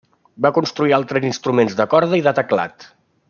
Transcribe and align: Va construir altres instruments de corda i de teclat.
Va 0.45 0.49
construir 0.55 0.95
altres 0.97 1.27
instruments 1.29 1.77
de 1.83 1.87
corda 1.95 2.21
i 2.21 2.25
de 2.29 2.35
teclat. 2.41 2.89